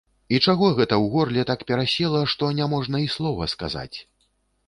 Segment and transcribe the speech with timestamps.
[0.35, 3.97] І чаго гэта ў горле так перасела, што не можна й слова сказаць?